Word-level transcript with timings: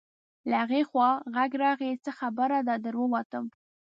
له 0.49 0.55
هغې 0.63 0.81
خوا 0.89 1.09
غږ 1.35 1.51
راغی: 1.63 1.91
څه 2.03 2.11
خبره 2.19 2.57
ده، 2.67 2.75
در 2.85 2.95
ووتم. 2.97 3.45